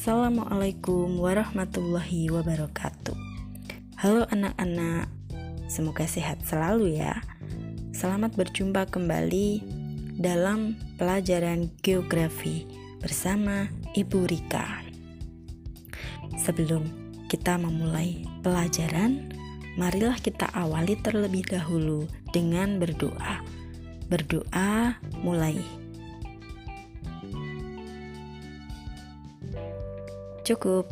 Assalamualaikum 0.00 1.20
warahmatullahi 1.20 2.32
wabarakatuh. 2.32 3.12
Halo 4.00 4.24
anak-anak, 4.32 5.12
semoga 5.68 6.08
sehat 6.08 6.40
selalu 6.48 6.96
ya. 6.96 7.20
Selamat 7.92 8.32
berjumpa 8.32 8.88
kembali 8.88 9.60
dalam 10.16 10.80
pelajaran 10.96 11.68
geografi 11.84 12.64
bersama 13.04 13.68
Ibu 13.92 14.24
Rika. 14.24 14.80
Sebelum 16.48 16.88
kita 17.28 17.60
memulai 17.60 18.24
pelajaran, 18.40 19.36
marilah 19.76 20.16
kita 20.16 20.48
awali 20.56 20.96
terlebih 20.96 21.44
dahulu 21.44 22.08
dengan 22.32 22.80
berdoa. 22.80 23.44
Berdoa 24.08 24.96
mulai. 25.20 25.60
Cukup. 30.50 30.90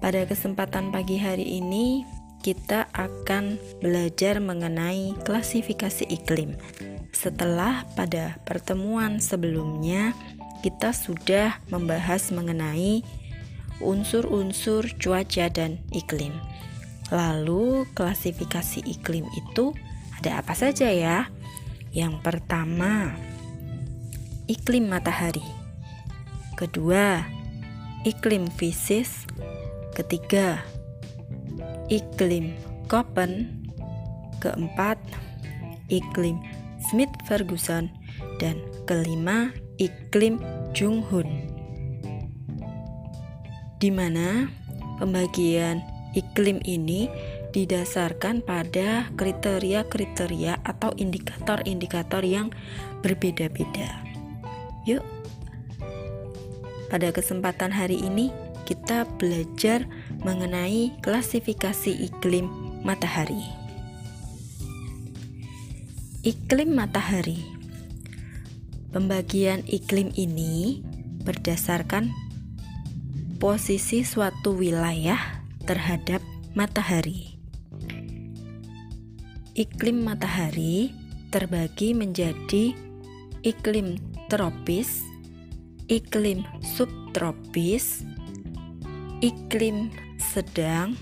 Pada 0.00 0.24
kesempatan 0.24 0.88
pagi 0.88 1.20
hari 1.20 1.60
ini, 1.60 2.08
kita 2.40 2.88
akan 2.96 3.60
belajar 3.84 4.40
mengenai 4.40 5.12
klasifikasi 5.20 6.08
iklim. 6.08 6.56
Setelah 7.12 7.84
pada 7.92 8.40
pertemuan 8.48 9.20
sebelumnya, 9.20 10.16
kita 10.64 10.96
sudah 10.96 11.60
membahas 11.68 12.32
mengenai 12.32 13.04
unsur-unsur 13.84 14.96
cuaca 14.96 15.52
dan 15.52 15.76
iklim. 15.92 16.32
Lalu, 17.12 17.84
klasifikasi 17.92 18.80
iklim 18.88 19.28
itu 19.36 19.76
ada 20.16 20.40
apa 20.40 20.56
saja 20.56 20.88
ya? 20.88 21.28
Yang 21.92 22.24
pertama, 22.24 23.12
iklim 24.46 24.90
matahari. 24.90 25.44
Kedua, 26.58 27.26
iklim 28.06 28.46
fisis. 28.54 29.26
Ketiga, 29.92 30.62
iklim 31.92 32.56
Köppen. 32.88 33.62
Keempat, 34.42 34.98
iklim 35.86 36.42
Smith-Ferguson 36.90 37.86
dan 38.42 38.58
kelima, 38.90 39.54
iklim 39.78 40.42
Junghun. 40.74 41.46
Di 43.78 43.90
mana 43.94 44.50
pembagian 44.98 45.78
iklim 46.18 46.58
ini 46.66 47.06
didasarkan 47.54 48.42
pada 48.42 49.06
kriteria-kriteria 49.14 50.58
atau 50.66 50.90
indikator-indikator 50.98 52.26
yang 52.26 52.50
berbeda-beda. 53.04 54.11
Yuk, 54.82 55.06
pada 56.90 57.14
kesempatan 57.14 57.70
hari 57.70 58.02
ini 58.02 58.34
kita 58.66 59.06
belajar 59.16 59.86
mengenai 60.26 60.90
klasifikasi 61.06 62.10
iklim 62.10 62.50
matahari. 62.82 63.46
Iklim 66.26 66.74
matahari. 66.74 67.46
Pembagian 68.90 69.62
iklim 69.70 70.10
ini 70.18 70.82
berdasarkan 71.22 72.10
posisi 73.38 74.02
suatu 74.02 74.58
wilayah 74.58 75.46
terhadap 75.62 76.20
matahari. 76.58 77.38
Iklim 79.54 80.02
matahari 80.04 80.90
terbagi 81.32 81.96
menjadi 81.96 82.76
iklim 83.40 84.11
tropis, 84.32 85.04
iklim 85.92 86.40
subtropis, 86.64 88.00
iklim 89.20 89.92
sedang, 90.16 90.96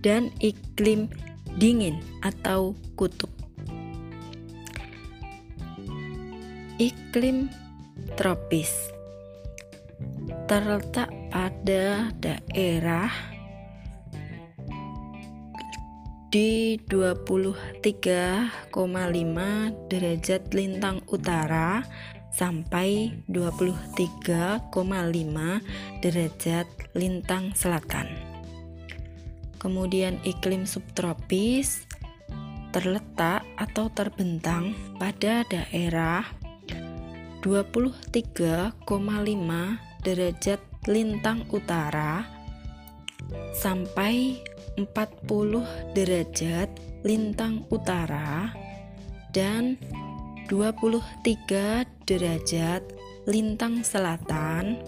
dan 0.00 0.32
iklim 0.40 1.12
dingin 1.60 2.00
atau 2.24 2.72
kutub. 2.96 3.28
Iklim 6.80 7.52
tropis 8.16 8.72
terletak 10.48 11.12
pada 11.28 12.08
daerah 12.16 13.12
di 16.32 16.80
23,5 16.88 18.72
derajat 19.88 20.42
lintang 20.52 21.00
utara 21.08 21.84
sampai 22.36 23.16
23,5 23.32 24.68
derajat 26.04 26.68
lintang 26.92 27.56
selatan. 27.56 28.12
Kemudian 29.56 30.20
iklim 30.28 30.68
subtropis 30.68 31.88
terletak 32.76 33.40
atau 33.56 33.88
terbentang 33.88 34.76
pada 35.00 35.48
daerah 35.48 36.28
23,5 37.40 38.76
derajat 40.04 40.60
lintang 40.84 41.40
utara 41.48 42.28
sampai 43.56 44.44
40 44.76 45.96
derajat 45.96 46.68
lintang 47.00 47.64
utara 47.72 48.52
dan 49.32 49.80
23 50.48 51.86
derajat 52.06 52.82
lintang 53.26 53.82
selatan 53.82 54.78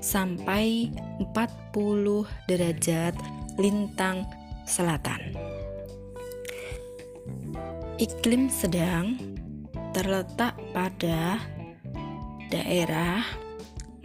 sampai 0.00 0.88
40 1.20 2.24
derajat 2.48 3.14
lintang 3.60 4.24
selatan. 4.64 5.36
Iklim 7.98 8.48
sedang 8.48 9.18
terletak 9.90 10.54
pada 10.70 11.42
daerah 12.48 13.20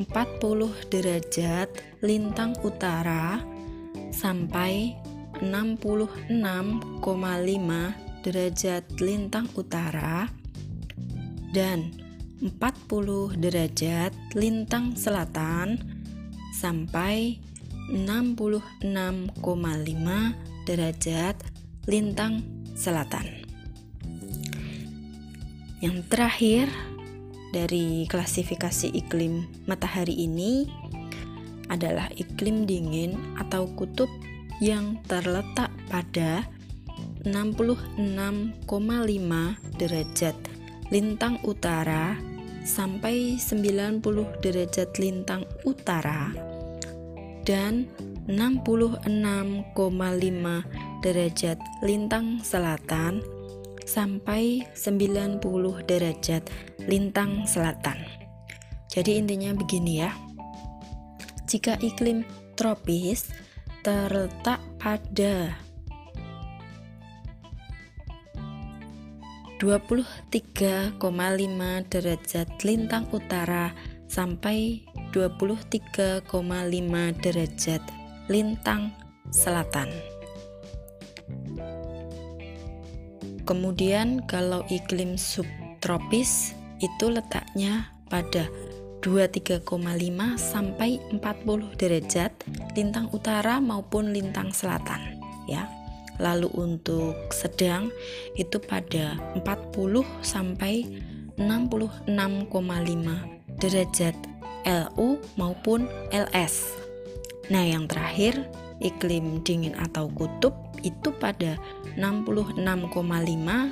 40 0.01 0.89
derajat 0.89 1.69
lintang 2.01 2.57
utara 2.65 3.39
sampai 4.09 4.97
66,5 5.39 6.33
derajat 8.25 8.83
lintang 8.97 9.47
utara 9.53 10.42
dan 11.53 11.93
40 12.43 13.39
derajat 13.39 14.11
lintang 14.35 14.99
selatan 14.99 15.79
sampai 16.51 17.39
66,5 17.93 19.31
derajat 20.67 21.35
lintang 21.87 22.43
selatan. 22.75 23.27
Yang 25.83 25.97
terakhir 26.07 26.67
dari 27.51 28.07
klasifikasi 28.09 28.89
iklim 28.91 29.45
matahari 29.69 30.25
ini 30.25 30.65
adalah 31.67 32.09
iklim 32.15 32.65
dingin 32.65 33.15
atau 33.35 33.67
kutub 33.75 34.09
yang 34.63 34.99
terletak 35.05 35.69
pada 35.91 36.47
66,5 37.23 38.67
derajat 39.79 40.35
lintang 40.93 41.41
utara 41.41 42.21
sampai 42.61 43.41
90 43.41 43.97
derajat 44.45 44.93
lintang 45.01 45.41
utara 45.65 46.29
dan 47.41 47.89
66,5 48.29 49.73
derajat 51.01 51.57
lintang 51.81 52.45
selatan 52.45 53.25
sampai 53.89 54.69
90 54.77 55.41
derajat 55.89 56.45
lintang 56.85 57.49
selatan. 57.49 57.97
Jadi 58.87 59.17
intinya 59.17 59.49
begini 59.57 59.97
ya. 59.97 60.13
Jika 61.49 61.81
iklim 61.81 62.21
tropis 62.53 63.33
terletak 63.81 64.61
pada 64.77 65.57
23,5 69.63 70.99
derajat 71.87 72.49
lintang 72.67 73.07
utara 73.15 73.71
sampai 74.11 74.83
23,5 75.15 76.27
derajat 77.23 77.83
lintang 78.27 78.91
selatan. 79.31 79.87
Kemudian 83.47 84.27
kalau 84.27 84.67
iklim 84.67 85.15
subtropis 85.15 86.51
itu 86.83 87.07
letaknya 87.07 87.87
pada 88.11 88.51
23,5 88.99 89.63
sampai 90.35 90.99
40 91.07 91.79
derajat 91.79 92.35
lintang 92.75 93.07
utara 93.15 93.63
maupun 93.63 94.11
lintang 94.11 94.51
selatan 94.51 95.23
ya. 95.47 95.82
Lalu 96.21 96.49
untuk 96.53 97.17
sedang 97.33 97.89
itu 98.37 98.61
pada 98.61 99.17
40 99.37 100.05
sampai 100.21 100.85
66,5 101.37 102.13
derajat 103.57 104.15
LU 104.63 105.19
maupun 105.35 105.89
LS. 106.13 106.77
Nah, 107.51 107.65
yang 107.65 107.89
terakhir, 107.89 108.47
iklim 108.79 109.43
dingin 109.43 109.75
atau 109.75 110.07
kutub 110.07 110.55
itu 110.83 111.11
pada 111.15 111.59
66,5 111.95 112.59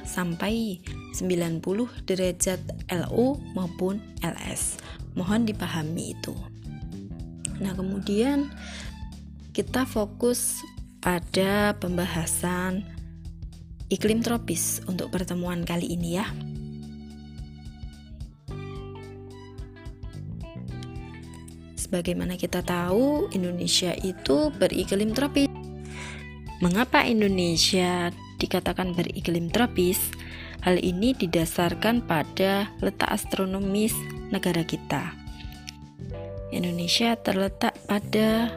sampai 0.07 0.79
90 1.15 2.07
derajat 2.07 2.59
LU 2.87 3.39
maupun 3.55 3.99
LS. 4.23 4.79
Mohon 5.15 5.47
dipahami 5.47 6.15
itu. 6.15 6.35
Nah, 7.59 7.75
kemudian 7.75 8.49
kita 9.51 9.83
fokus 9.83 10.63
pada 11.01 11.73
pembahasan 11.81 12.85
iklim 13.91 14.23
tropis 14.23 14.79
untuk 14.87 15.11
pertemuan 15.11 15.65
kali 15.67 15.89
ini 15.91 16.21
ya. 16.21 16.25
Sebagaimana 21.75 22.39
kita 22.39 22.63
tahu, 22.63 23.27
Indonesia 23.35 23.91
itu 23.99 24.47
beriklim 24.55 25.11
tropis. 25.11 25.51
Mengapa 26.63 27.03
Indonesia 27.03 28.15
dikatakan 28.39 28.95
beriklim 28.95 29.51
tropis? 29.51 29.99
Hal 30.63 30.79
ini 30.79 31.11
didasarkan 31.17 32.05
pada 32.05 32.69
letak 32.79 33.09
astronomis 33.11 33.91
negara 34.31 34.63
kita. 34.63 35.11
Indonesia 36.55 37.17
terletak 37.19 37.75
pada 37.89 38.55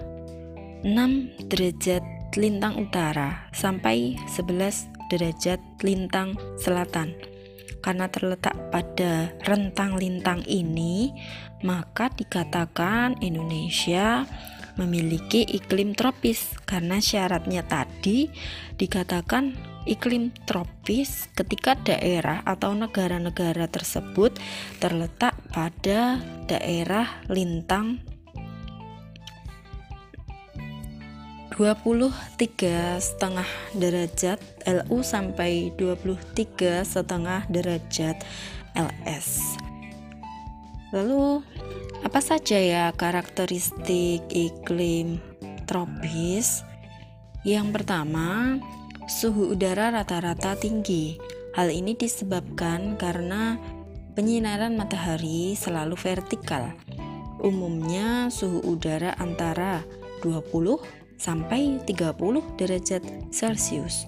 6 0.84 1.48
derajat 1.50 2.13
lintang 2.34 2.78
utara 2.78 3.48
sampai 3.54 4.18
11 4.30 5.10
derajat 5.12 5.60
lintang 5.82 6.34
selatan. 6.58 7.14
Karena 7.84 8.08
terletak 8.08 8.56
pada 8.72 9.28
rentang 9.44 10.00
lintang 10.00 10.40
ini, 10.48 11.12
maka 11.60 12.08
dikatakan 12.08 13.20
Indonesia 13.20 14.24
memiliki 14.80 15.44
iklim 15.46 15.94
tropis 15.94 16.56
karena 16.66 16.98
syaratnya 16.98 17.62
tadi 17.62 18.26
dikatakan 18.74 19.54
iklim 19.86 20.32
tropis 20.48 21.28
ketika 21.36 21.76
daerah 21.76 22.42
atau 22.42 22.72
negara-negara 22.72 23.68
tersebut 23.68 24.34
terletak 24.80 25.36
pada 25.52 26.18
daerah 26.48 27.22
lintang 27.30 28.02
23 31.54 32.98
setengah 32.98 33.46
derajat 33.78 34.42
LU 34.66 35.06
sampai 35.06 35.70
23 35.78 36.82
setengah 36.82 37.46
derajat 37.46 38.18
LS. 38.74 39.54
Lalu 40.90 41.46
apa 42.02 42.18
saja 42.18 42.58
ya 42.58 42.90
karakteristik 42.90 44.26
iklim 44.34 45.22
tropis? 45.62 46.66
Yang 47.46 47.70
pertama, 47.70 48.58
suhu 49.06 49.54
udara 49.54 49.94
rata-rata 49.94 50.58
tinggi. 50.58 51.22
Hal 51.54 51.70
ini 51.70 51.94
disebabkan 51.94 52.98
karena 52.98 53.62
penyinaran 54.18 54.74
matahari 54.74 55.54
selalu 55.54 55.94
vertikal. 55.94 56.74
Umumnya 57.38 58.26
suhu 58.26 58.58
udara 58.66 59.14
antara 59.22 59.86
20 60.26 61.03
sampai 61.18 61.80
30 61.86 62.58
derajat 62.58 63.02
Celcius. 63.30 64.06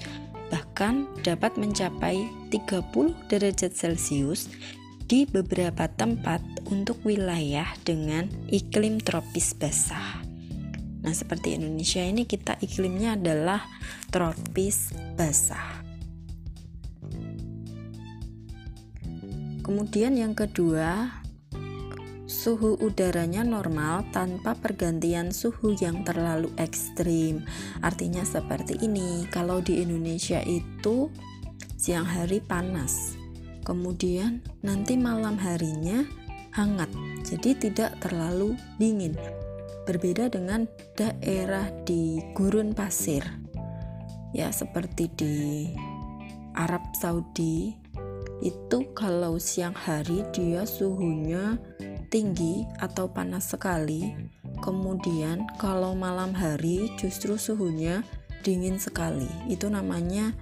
Bahkan 0.52 1.26
dapat 1.26 1.58
mencapai 1.58 2.26
30 2.54 3.16
derajat 3.26 3.72
Celcius 3.74 4.50
di 5.06 5.26
beberapa 5.26 5.86
tempat 5.86 6.42
untuk 6.66 6.98
wilayah 7.06 7.66
dengan 7.86 8.26
iklim 8.50 8.98
tropis 8.98 9.54
basah. 9.54 10.22
Nah, 11.06 11.14
seperti 11.14 11.54
Indonesia 11.54 12.02
ini 12.02 12.26
kita 12.26 12.58
iklimnya 12.58 13.14
adalah 13.14 13.62
tropis 14.10 14.90
basah. 15.14 15.86
Kemudian 19.62 20.14
yang 20.14 20.34
kedua, 20.34 21.22
suhu 22.36 22.76
udaranya 22.84 23.40
normal 23.40 24.04
tanpa 24.12 24.52
pergantian 24.52 25.32
suhu 25.32 25.72
yang 25.80 26.04
terlalu 26.04 26.52
ekstrim. 26.60 27.40
Artinya 27.80 28.20
seperti 28.28 28.76
ini, 28.84 29.24
kalau 29.32 29.64
di 29.64 29.80
Indonesia 29.80 30.44
itu 30.44 31.08
siang 31.80 32.04
hari 32.04 32.44
panas, 32.44 33.16
kemudian 33.64 34.44
nanti 34.60 35.00
malam 35.00 35.40
harinya 35.40 36.04
hangat, 36.52 36.92
jadi 37.24 37.56
tidak 37.56 37.96
terlalu 38.04 38.52
dingin. 38.76 39.16
Berbeda 39.88 40.28
dengan 40.28 40.68
daerah 40.98 41.72
di 41.88 42.20
gurun 42.36 42.76
pasir, 42.76 43.24
ya 44.36 44.52
seperti 44.52 45.08
di 45.16 45.36
Arab 46.52 46.84
Saudi 46.92 47.72
itu 48.44 48.78
kalau 48.92 49.40
siang 49.40 49.72
hari 49.72 50.20
dia 50.34 50.68
suhunya 50.68 51.56
tinggi 52.06 52.62
atau 52.78 53.10
panas 53.10 53.50
sekali. 53.50 54.14
Kemudian 54.62 55.44
kalau 55.58 55.92
malam 55.92 56.32
hari 56.32 56.90
justru 56.96 57.36
suhunya 57.36 58.06
dingin 58.46 58.78
sekali. 58.78 59.28
Itu 59.50 59.66
namanya 59.66 60.32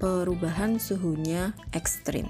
perubahan 0.00 0.80
suhunya 0.80 1.52
ekstrim. 1.76 2.26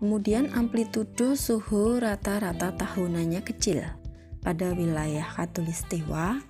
Kemudian 0.00 0.48
amplitudo 0.56 1.36
suhu 1.36 2.00
rata-rata 2.00 2.72
tahunannya 2.72 3.44
kecil. 3.44 3.84
Pada 4.40 4.72
wilayah 4.72 5.28
Katulistiwa 5.36 6.40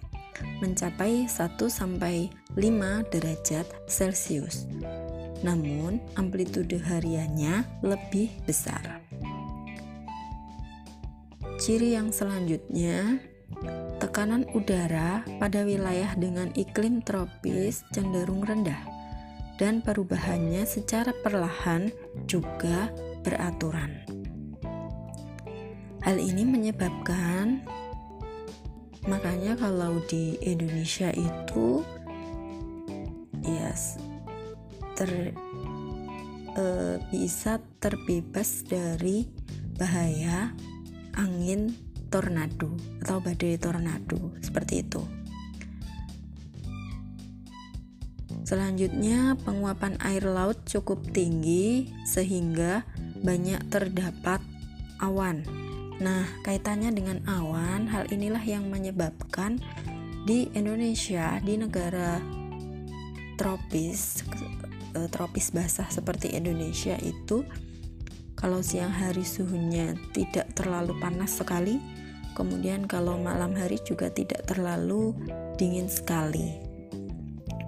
mencapai 0.63 1.27
1 1.27 1.59
sampai 1.67 2.31
5 2.55 3.11
derajat 3.11 3.67
Celcius. 3.91 4.71
Namun 5.43 5.99
amplitudo 6.15 6.79
hariannya 6.79 7.67
lebih 7.83 8.31
besar. 8.47 9.00
Ciri 11.61 11.93
yang 11.93 12.09
selanjutnya, 12.09 13.21
tekanan 14.01 14.49
udara 14.57 15.21
pada 15.37 15.61
wilayah 15.61 16.17
dengan 16.17 16.49
iklim 16.57 17.05
tropis 17.05 17.85
cenderung 17.93 18.41
rendah 18.41 18.81
dan 19.61 19.85
perubahannya 19.85 20.65
secara 20.65 21.13
perlahan 21.21 21.93
juga 22.25 22.89
beraturan. 23.21 23.93
Hal 26.01 26.17
ini 26.17 26.49
menyebabkan 26.49 27.61
makanya 29.05 29.53
kalau 29.61 30.01
di 30.09 30.41
Indonesia 30.41 31.13
itu 31.13 31.85
ya 33.45 33.77
ter 34.97 35.37
e, 36.57 36.65
bisa 37.13 37.61
terbebas 37.85 38.65
dari 38.65 39.29
bahaya 39.77 40.57
angin 41.15 41.75
tornado 42.11 42.75
atau 43.01 43.23
badai 43.23 43.57
tornado 43.57 44.35
seperti 44.43 44.83
itu. 44.83 45.03
Selanjutnya, 48.51 49.39
penguapan 49.47 49.95
air 50.03 50.27
laut 50.27 50.67
cukup 50.67 51.07
tinggi 51.15 51.87
sehingga 52.03 52.83
banyak 53.23 53.63
terdapat 53.71 54.43
awan. 54.99 55.47
Nah, 56.03 56.27
kaitannya 56.43 56.91
dengan 56.91 57.23
awan, 57.31 57.87
hal 57.87 58.11
inilah 58.11 58.43
yang 58.43 58.67
menyebabkan 58.67 59.63
di 60.27 60.51
Indonesia, 60.57 61.39
di 61.45 61.63
negara 61.63 62.19
tropis, 63.39 64.27
eh, 64.99 65.09
tropis 65.09 65.55
basah 65.55 65.87
seperti 65.87 66.35
Indonesia 66.35 66.99
itu 66.99 67.47
kalau 68.41 68.65
siang 68.65 68.89
hari 68.89 69.21
suhunya 69.21 69.93
tidak 70.17 70.49
terlalu 70.57 70.97
panas 70.97 71.37
sekali, 71.37 71.77
kemudian 72.33 72.89
kalau 72.89 73.21
malam 73.21 73.53
hari 73.53 73.77
juga 73.85 74.09
tidak 74.09 74.49
terlalu 74.49 75.13
dingin 75.61 75.93
sekali. 75.93 76.57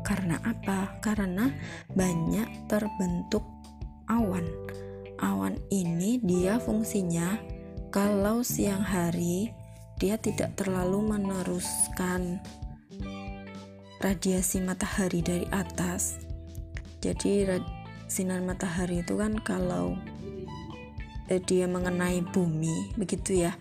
Karena 0.01 0.41
apa? 0.41 0.97
Karena 1.05 1.53
banyak 1.93 2.73
terbentuk 2.73 3.45
awan. 4.09 4.49
Awan 5.21 5.61
ini 5.69 6.17
dia 6.25 6.57
fungsinya 6.57 7.37
kalau 7.93 8.41
siang 8.41 8.81
hari 8.81 9.53
dia 10.01 10.17
tidak 10.17 10.57
terlalu 10.57 11.05
meneruskan 11.05 12.41
radiasi 14.01 14.65
matahari 14.65 15.21
dari 15.21 15.45
atas. 15.53 16.17
Jadi 17.05 17.45
sinar 18.09 18.41
matahari 18.41 19.05
itu 19.05 19.21
kan 19.21 19.37
kalau 19.45 19.95
dia 21.29 21.67
mengenai 21.71 22.23
bumi 22.23 22.95
begitu 22.99 23.47
ya. 23.47 23.55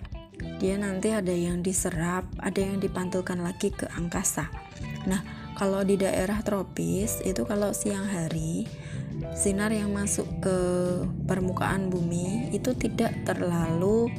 Dia 0.57 0.77
nanti 0.77 1.13
ada 1.13 1.31
yang 1.31 1.61
diserap 1.61 2.25
ada 2.41 2.57
yang 2.57 2.81
dipantulkan 2.81 3.41
lagi 3.45 3.69
ke 3.69 3.85
angkasa. 3.93 4.49
Nah 5.05 5.21
kalau 5.53 5.85
di 5.85 5.99
daerah 5.99 6.41
tropis 6.41 7.21
itu 7.21 7.45
kalau 7.45 7.69
siang 7.75 8.09
hari 8.09 8.65
sinar 9.37 9.69
yang 9.69 9.93
masuk 9.93 10.25
ke 10.41 10.57
permukaan 11.29 11.93
bumi 11.93 12.49
itu 12.49 12.73
tidak 12.73 13.13
terlalu 13.21 14.09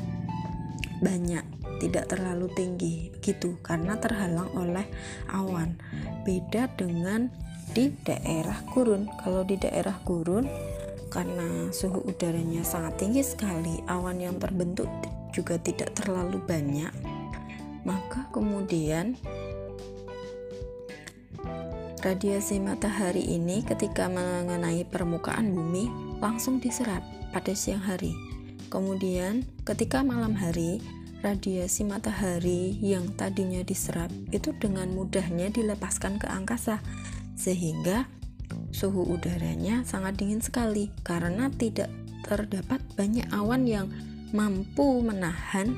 banyak 1.02 1.42
tidak 1.82 2.06
terlalu 2.06 2.46
tinggi 2.54 3.11
begitu 3.11 3.58
karena 3.58 3.99
terhalang 3.99 4.46
oleh 4.54 4.87
awan. 5.34 5.75
Beda 6.22 6.70
dengan 6.78 7.34
di 7.75 7.90
daerah 8.06 8.62
gurun. 8.70 9.11
Kalau 9.18 9.42
di 9.42 9.58
daerah 9.58 9.99
gurun 10.06 10.46
karena 11.12 11.69
suhu 11.69 12.00
udaranya 12.09 12.64
sangat 12.64 12.97
tinggi 12.97 13.21
sekali 13.21 13.85
awan 13.85 14.16
yang 14.16 14.40
terbentuk 14.40 14.88
juga 15.37 15.61
tidak 15.61 15.92
terlalu 15.92 16.40
banyak. 16.40 16.88
Maka 17.85 18.33
kemudian 18.33 19.21
radiasi 22.00 22.64
matahari 22.64 23.21
ini 23.28 23.61
ketika 23.61 24.09
mengenai 24.09 24.88
permukaan 24.88 25.52
bumi 25.52 25.92
langsung 26.16 26.57
diserap 26.64 27.04
pada 27.37 27.52
siang 27.52 27.85
hari. 27.85 28.16
Kemudian 28.73 29.45
ketika 29.69 30.00
malam 30.00 30.33
hari 30.33 30.81
radiasi 31.21 31.85
matahari 31.85 32.73
yang 32.81 33.04
tadinya 33.21 33.61
diserap 33.61 34.09
itu 34.33 34.57
dengan 34.57 34.88
mudahnya 34.97 35.52
dilepaskan 35.52 36.16
ke 36.16 36.25
angkasa 36.25 36.81
sehingga 37.37 38.09
suhu 38.82 39.14
udaranya 39.14 39.86
sangat 39.86 40.18
dingin 40.18 40.42
sekali 40.42 40.90
karena 41.06 41.46
tidak 41.54 41.86
terdapat 42.26 42.82
banyak 42.98 43.30
awan 43.30 43.62
yang 43.62 43.86
mampu 44.34 44.98
menahan 45.06 45.70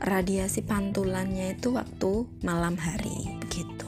radiasi 0.00 0.64
pantulannya 0.64 1.60
itu 1.60 1.76
waktu 1.76 2.24
malam 2.40 2.80
hari 2.80 3.36
begitu. 3.44 3.84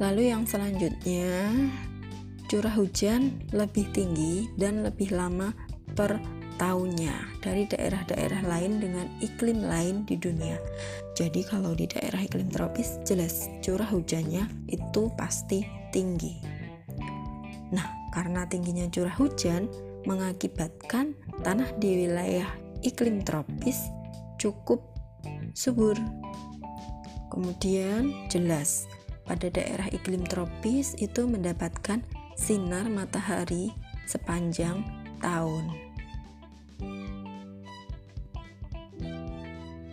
Lalu 0.00 0.32
yang 0.32 0.48
selanjutnya 0.48 1.52
curah 2.48 2.72
hujan 2.72 3.44
lebih 3.52 3.84
tinggi 3.92 4.48
dan 4.56 4.80
lebih 4.80 5.12
lama 5.12 5.52
per 5.92 6.16
tahunnya 6.56 7.44
dari 7.44 7.68
daerah-daerah 7.68 8.48
lain 8.48 8.80
dengan 8.80 9.12
iklim 9.20 9.60
lain 9.60 10.08
di 10.08 10.16
dunia. 10.16 10.56
Jadi 11.12 11.44
kalau 11.44 11.76
di 11.76 11.84
daerah 11.84 12.24
iklim 12.24 12.48
tropis 12.48 12.96
jelas 13.04 13.52
curah 13.60 13.92
hujannya 13.92 14.48
itu 14.72 15.12
pasti 15.20 15.81
tinggi. 15.92 16.40
Nah, 17.70 18.10
karena 18.10 18.48
tingginya 18.48 18.88
curah 18.88 19.14
hujan 19.14 19.68
mengakibatkan 20.08 21.14
tanah 21.46 21.70
di 21.78 22.04
wilayah 22.08 22.48
iklim 22.82 23.22
tropis 23.22 23.78
cukup 24.40 24.82
subur. 25.54 25.94
Kemudian 27.30 28.28
jelas 28.28 28.90
pada 29.24 29.48
daerah 29.48 29.86
iklim 29.94 30.26
tropis 30.26 30.98
itu 30.98 31.24
mendapatkan 31.24 32.02
sinar 32.34 32.90
matahari 32.90 33.70
sepanjang 34.10 34.82
tahun. 35.22 35.92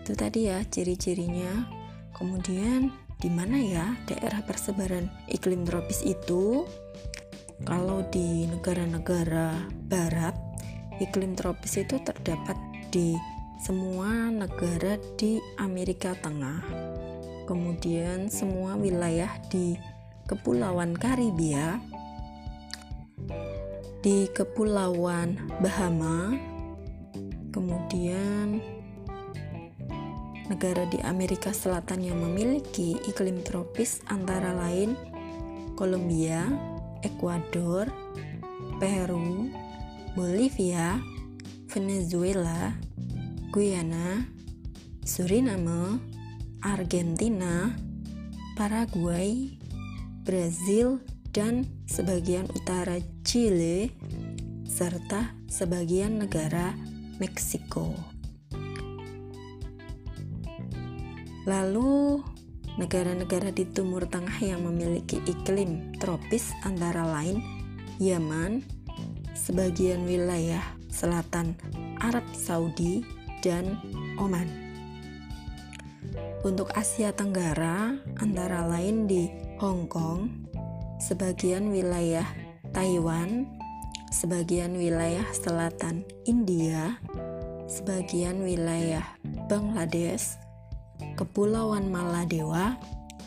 itu 0.09 0.17
tadi 0.17 0.49
ya 0.49 0.65
ciri-cirinya 0.65 1.69
kemudian 2.17 2.89
di 3.19 3.27
mana 3.27 3.59
ya 3.59 3.85
daerah 4.07 4.39
persebaran 4.47 5.11
iklim 5.27 5.67
tropis 5.67 6.07
itu 6.07 6.63
kalau 7.67 8.07
di 8.07 8.47
negara-negara 8.47 9.67
barat 9.91 10.35
iklim 11.03 11.35
tropis 11.35 11.83
itu 11.83 11.99
terdapat 11.99 12.55
di 12.89 13.19
semua 13.59 14.31
negara 14.31 14.95
di 15.19 15.35
Amerika 15.59 16.15
Tengah. 16.15 16.63
Kemudian 17.43 18.31
semua 18.31 18.79
wilayah 18.79 19.35
di 19.51 19.75
Kepulauan 20.23 20.95
Karibia 20.95 21.81
di 23.99 24.31
Kepulauan 24.31 25.35
Bahama 25.59 26.31
kemudian 27.51 28.63
Negara 30.49 30.89
di 30.89 30.97
Amerika 31.05 31.53
Selatan 31.53 32.01
yang 32.01 32.25
memiliki 32.25 32.97
iklim 33.05 33.45
tropis 33.45 34.01
antara 34.09 34.49
lain 34.57 34.97
Kolombia, 35.77 36.43
Ekuador, 37.05 37.87
Peru, 38.81 39.47
Bolivia, 40.17 40.97
Venezuela, 41.69 42.73
Guyana, 43.53 44.25
Suriname, 45.05 46.01
Argentina, 46.65 47.71
Paraguay, 48.57 49.55
Brazil, 50.25 50.99
dan 51.29 51.69
sebagian 51.85 52.49
utara 52.51 52.97
Chile, 53.21 53.93
serta 54.65 55.37
sebagian 55.47 56.19
negara 56.19 56.73
Meksiko. 57.21 58.18
Lalu, 61.49 62.21
negara-negara 62.77 63.49
di 63.49 63.65
Timur 63.65 64.05
Tengah 64.05 64.37
yang 64.37 64.69
memiliki 64.69 65.17
iklim 65.25 65.97
tropis 65.97 66.53
antara 66.61 67.09
lain 67.09 67.41
Yaman, 67.97 68.61
sebagian 69.33 70.05
wilayah 70.05 70.61
selatan 70.93 71.57
Arab 72.05 72.21
Saudi, 72.37 73.01
dan 73.41 73.81
Oman. 74.21 74.45
Untuk 76.45 76.69
Asia 76.77 77.09
Tenggara, 77.17 77.97
antara 78.21 78.69
lain 78.69 79.09
di 79.09 79.27
Hong 79.57 79.89
Kong, 79.89 80.29
sebagian 81.01 81.73
wilayah 81.73 82.29
Taiwan, 82.77 83.49
sebagian 84.13 84.77
wilayah 84.77 85.25
selatan 85.33 86.05
India, 86.29 86.99
sebagian 87.67 88.45
wilayah 88.45 89.03
Bangladesh, 89.49 90.39
Kepulauan 91.19 91.91
Maladewa, 91.91 92.79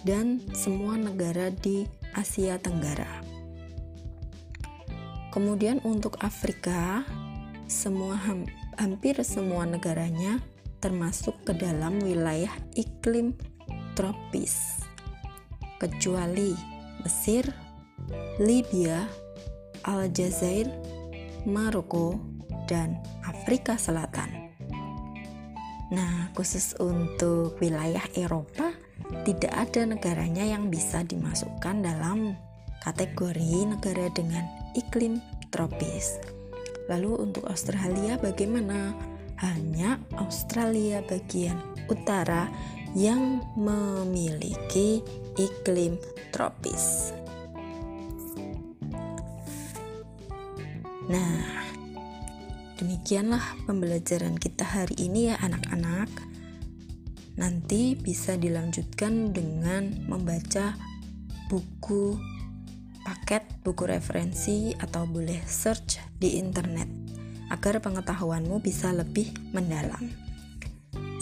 dan 0.02 0.42
semua 0.50 0.98
negara 0.98 1.54
di 1.54 1.86
Asia 2.12 2.58
Tenggara. 2.58 3.22
Kemudian 5.30 5.80
untuk 5.86 6.18
Afrika, 6.20 7.06
semua 7.70 8.18
hampir 8.76 9.16
semua 9.24 9.64
negaranya 9.64 10.42
termasuk 10.82 11.38
ke 11.46 11.54
dalam 11.54 12.02
wilayah 12.02 12.52
iklim 12.74 13.32
tropis. 13.94 14.82
Kecuali 15.78 16.52
Mesir, 17.06 17.46
Libya, 18.42 19.06
Aljazair, 19.86 20.68
Maroko, 21.46 22.18
dan 22.66 22.98
Afrika 23.22 23.78
Selatan. 23.78 24.41
Nah, 25.92 26.32
khusus 26.32 26.72
untuk 26.80 27.60
wilayah 27.60 28.02
Eropa, 28.16 28.72
tidak 29.28 29.52
ada 29.52 29.84
negaranya 29.84 30.40
yang 30.40 30.72
bisa 30.72 31.04
dimasukkan 31.04 31.84
dalam 31.84 32.32
kategori 32.80 33.68
negara 33.68 34.08
dengan 34.16 34.48
iklim 34.72 35.20
tropis. 35.52 36.16
Lalu 36.88 37.28
untuk 37.28 37.44
Australia 37.46 38.16
bagaimana? 38.16 38.96
Hanya 39.42 39.98
Australia 40.22 41.02
bagian 41.02 41.58
utara 41.90 42.46
yang 42.94 43.42
memiliki 43.58 45.02
iklim 45.34 45.98
tropis. 46.30 47.10
Nah, 51.10 51.61
Demikianlah 52.82 53.62
pembelajaran 53.62 54.34
kita 54.34 54.66
hari 54.66 55.06
ini 55.06 55.30
ya 55.30 55.38
anak-anak. 55.38 56.10
Nanti 57.38 57.94
bisa 57.94 58.34
dilanjutkan 58.34 59.30
dengan 59.30 60.02
membaca 60.10 60.74
buku 61.46 62.18
paket 63.06 63.46
buku 63.62 63.86
referensi 63.86 64.74
atau 64.74 65.06
boleh 65.06 65.46
search 65.46 66.02
di 66.18 66.42
internet 66.42 66.90
agar 67.54 67.78
pengetahuanmu 67.78 68.58
bisa 68.58 68.90
lebih 68.90 69.30
mendalam. 69.54 70.02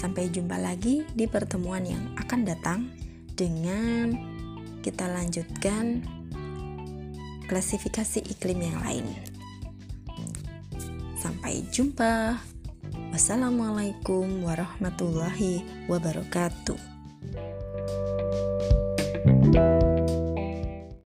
Sampai 0.00 0.33
jumpa 0.33 0.57
lagi 0.57 1.05
di 1.12 1.29
pertemuan 1.29 1.85
yang 1.85 2.17
akan 2.17 2.40
datang 2.49 2.88
dengan 3.37 4.17
kita 4.81 5.12
lanjutkan 5.12 6.09
klasifikasi 7.52 8.25
iklim 8.33 8.64
yang 8.64 8.81
lain. 8.81 9.30
Sampai 11.21 11.69
jumpa. 11.69 12.41
Wassalamualaikum 13.12 14.41
warahmatullahi 14.41 15.61
wabarakatuh. 15.85 16.89
thank 19.21 19.55
you 19.55 19.89